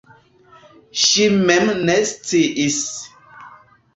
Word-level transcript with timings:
Ŝi 1.01 1.27
mem 1.41 1.69
ne 1.89 1.97
sciis. 2.13 2.79